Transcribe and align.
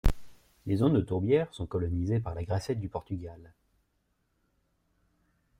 Les 0.65 0.77
zones 0.77 0.93
de 0.95 1.01
tourbière 1.01 1.47
sont 1.53 1.67
colonisées 1.67 2.19
par 2.19 2.33
la 2.33 2.43
grassette 2.43 2.79
du 2.79 2.89
Portugal. 2.89 3.53